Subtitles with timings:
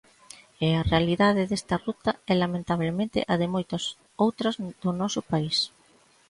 [0.65, 3.83] E a realidade desta ruta é lamentabelmente a de moitas
[4.25, 5.57] outras do noso país.